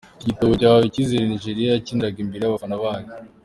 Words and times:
Iki 0.17 0.29
gitego 0.31 0.53
cyahaye 0.59 0.85
icyizere 0.87 1.23
Nigeriya 1.25 1.69
yakiniraga 1.73 2.17
imbere 2.21 2.41
y’abafana 2.43 2.75
bayo. 2.83 3.07